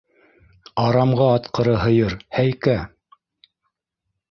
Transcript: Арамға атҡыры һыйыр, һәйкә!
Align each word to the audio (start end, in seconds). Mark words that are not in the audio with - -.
Арамға 0.83 1.27
атҡыры 1.35 1.77
һыйыр, 1.83 2.17
һәйкә! 2.39 2.81